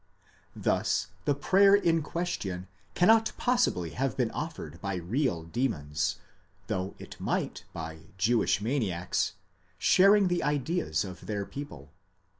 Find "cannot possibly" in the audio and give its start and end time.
2.95-3.91